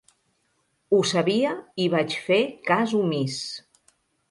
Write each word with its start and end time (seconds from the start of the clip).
Ho 0.93 1.01
sabia, 1.09 1.51
i 1.85 1.87
vaig 1.97 2.17
fer 2.31 2.41
cas 2.73 2.97
omís. 3.03 3.39